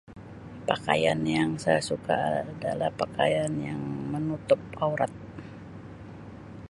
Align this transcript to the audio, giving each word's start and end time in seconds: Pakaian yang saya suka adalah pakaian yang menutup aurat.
Pakaian 0.69 1.21
yang 1.35 1.51
saya 1.63 1.77
suka 1.89 2.19
adalah 2.51 2.89
pakaian 3.01 3.51
yang 3.67 3.77
menutup 4.13 4.57
aurat. 4.83 5.13